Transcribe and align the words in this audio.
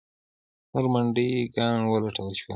نور 0.71 0.85
منډیي 0.93 1.39
ګان 1.55 1.77
ولټول 1.91 2.29
شول. 2.39 2.49